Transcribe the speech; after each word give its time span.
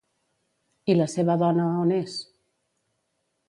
I 0.93 0.95
la 0.95 1.07
seva 1.15 1.37
dona, 1.43 1.67
on 1.85 1.95
és? 2.01 2.19